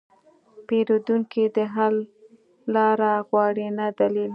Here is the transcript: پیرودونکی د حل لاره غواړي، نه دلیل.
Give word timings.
پیرودونکی 0.67 1.43
د 1.55 1.57
حل 1.73 1.95
لاره 2.73 3.13
غواړي، 3.29 3.67
نه 3.77 3.85
دلیل. 3.99 4.29